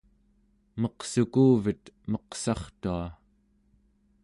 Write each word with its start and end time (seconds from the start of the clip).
meqsukuvet 0.81 1.83
meqsartua 2.11 3.07